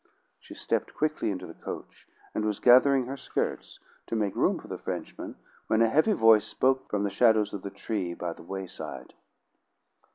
She 0.39 0.55
stepped 0.55 0.95
quickly 0.95 1.29
into 1.29 1.45
the 1.45 1.53
coach, 1.53 2.07
and 2.33 2.43
was 2.43 2.59
gathering 2.59 3.05
her 3.05 3.15
skirts 3.17 3.77
to 4.07 4.15
make 4.15 4.35
room 4.35 4.57
for 4.57 4.67
the 4.67 4.79
Frenchman, 4.79 5.35
when 5.67 5.83
a 5.83 5.89
heavy 5.89 6.13
voice 6.13 6.45
spoke 6.47 6.89
from 6.89 7.03
the 7.03 7.11
shadows 7.11 7.53
of 7.53 7.61
the 7.61 7.69
tree 7.69 8.15
by 8.15 8.33
the 8.33 8.41
wayside. 8.41 9.13